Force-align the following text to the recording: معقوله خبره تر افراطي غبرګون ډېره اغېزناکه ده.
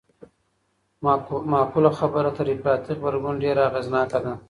معقوله 1.53 1.91
خبره 1.99 2.31
تر 2.37 2.45
افراطي 2.55 2.91
غبرګون 2.99 3.35
ډېره 3.43 3.61
اغېزناکه 3.69 4.19
ده. 4.25 4.33